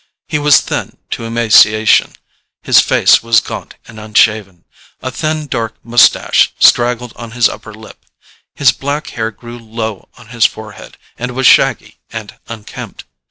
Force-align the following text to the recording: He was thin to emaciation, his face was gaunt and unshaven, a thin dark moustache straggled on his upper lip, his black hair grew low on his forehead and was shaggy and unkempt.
He 0.27 0.39
was 0.39 0.61
thin 0.61 0.97
to 1.11 1.25
emaciation, 1.25 2.13
his 2.63 2.79
face 2.81 3.21
was 3.21 3.39
gaunt 3.39 3.75
and 3.87 3.99
unshaven, 3.99 4.65
a 4.99 5.11
thin 5.11 5.45
dark 5.45 5.75
moustache 5.83 6.51
straggled 6.57 7.13
on 7.17 7.33
his 7.37 7.47
upper 7.47 7.71
lip, 7.71 8.03
his 8.55 8.71
black 8.71 9.09
hair 9.11 9.29
grew 9.29 9.59
low 9.59 10.09
on 10.17 10.29
his 10.29 10.47
forehead 10.47 10.97
and 11.19 11.35
was 11.35 11.45
shaggy 11.45 11.99
and 12.11 12.39
unkempt. 12.47 13.03